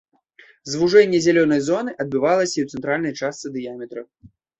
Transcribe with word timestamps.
Звужэнне 0.75 1.19
зялёнай 1.25 1.61
зоны 1.67 1.91
адбывалася 2.05 2.55
і 2.57 2.63
ў 2.63 2.67
цэнтральнай 2.79 3.13
частцы 3.21 3.53
дыяметра. 3.59 4.01